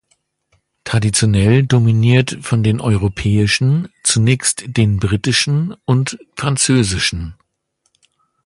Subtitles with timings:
[0.83, 7.35] Traditionell dominiert von den europäischen, zunächst den britischen und französischen.